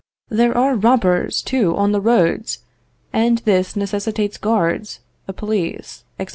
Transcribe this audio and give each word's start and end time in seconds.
There 0.29 0.57
are 0.57 0.73
robbers, 0.73 1.43
too, 1.43 1.75
on 1.77 1.91
the 1.91 2.01
roads, 2.01 2.63
and 3.13 3.37
this 3.45 3.75
necessitates 3.75 4.39
guards, 4.39 5.01
a 5.27 5.31
police, 5.31 6.05
etc. 6.17 6.29